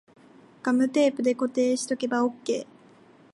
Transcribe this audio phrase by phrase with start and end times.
[0.63, 2.67] ガムテープで固定しとけばオッケー